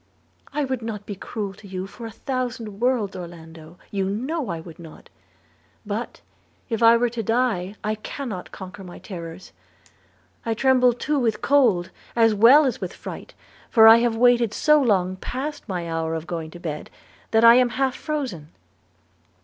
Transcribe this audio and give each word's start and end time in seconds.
'I 0.53 0.65
would 0.65 0.81
not 0.81 1.05
be 1.05 1.13
cruel 1.13 1.53
to 1.53 1.67
you 1.67 1.85
for 1.85 2.07
a 2.07 2.11
thousand 2.11 2.79
worlds, 2.79 3.15
Orlando, 3.15 3.77
you 3.91 4.09
know 4.09 4.49
I 4.49 4.59
would 4.59 4.79
not. 4.79 5.11
But, 5.85 6.21
if 6.69 6.81
I 6.81 6.97
were 6.97 7.11
to 7.11 7.21
die, 7.21 7.75
I 7.83 7.93
cannot 7.93 8.51
conquer 8.51 8.83
my 8.83 8.97
terrors. 8.97 9.51
I 10.43 10.55
tremble 10.55 10.93
too 10.93 11.19
with 11.19 11.43
cold 11.43 11.91
as 12.15 12.33
well 12.33 12.65
as 12.65 12.81
with 12.81 12.93
fright; 12.93 13.35
for 13.69 13.87
I 13.87 13.97
have 13.97 14.15
waited 14.15 14.55
so 14.55 14.81
long 14.81 15.17
past 15.17 15.69
my 15.69 15.87
hour 15.87 16.15
of 16.15 16.25
going 16.25 16.49
to 16.49 16.59
bed, 16.59 16.89
that 17.29 17.43
I 17.45 17.53
am 17.57 17.69
half 17.69 17.93
frozen.' 17.93 18.49